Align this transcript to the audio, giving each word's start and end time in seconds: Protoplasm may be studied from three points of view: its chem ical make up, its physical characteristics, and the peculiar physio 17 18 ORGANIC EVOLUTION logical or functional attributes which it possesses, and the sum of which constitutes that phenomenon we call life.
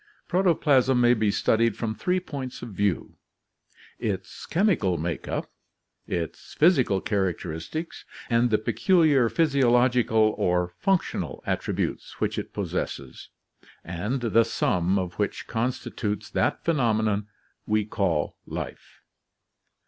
Protoplasm 0.27 0.99
may 0.99 1.13
be 1.13 1.29
studied 1.29 1.77
from 1.77 1.93
three 1.93 2.19
points 2.19 2.63
of 2.63 2.69
view: 2.69 3.17
its 3.99 4.47
chem 4.47 4.65
ical 4.69 4.99
make 4.99 5.27
up, 5.27 5.51
its 6.07 6.55
physical 6.55 7.01
characteristics, 7.01 8.03
and 8.27 8.49
the 8.49 8.57
peculiar 8.57 9.29
physio 9.29 9.71
17 9.73 9.75
18 9.75 9.75
ORGANIC 9.75 10.05
EVOLUTION 10.07 10.41
logical 10.41 10.43
or 10.43 10.73
functional 10.79 11.43
attributes 11.45 12.19
which 12.19 12.39
it 12.39 12.51
possesses, 12.51 13.29
and 13.83 14.21
the 14.21 14.43
sum 14.43 14.97
of 14.97 15.19
which 15.19 15.45
constitutes 15.45 16.31
that 16.31 16.65
phenomenon 16.65 17.27
we 17.67 17.85
call 17.85 18.35
life. 18.47 19.01